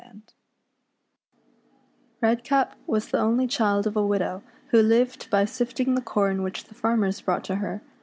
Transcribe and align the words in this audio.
MM 0.01 0.23
^^EDCAP 2.23 2.71
was 2.87 3.09
the 3.09 3.19
only 3.19 3.45
child 3.45 3.85
of 3.85 3.95
a 3.95 4.03
widow 4.03 4.41
who 4.69 4.81
Hved 4.81 5.29
by 5.29 5.45
sifting 5.45 5.93
the 5.93 6.01
corn 6.01 6.41
which 6.41 6.63
the 6.63 6.73
farmers 6.73 7.21
brought 7.21 7.43
to 7.43 7.57
her. 7.57 7.83